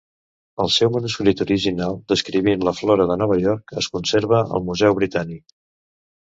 [0.63, 5.49] El seu manuscrit original, descrivint la flora de Nova York, es conserva al Museu Britànic.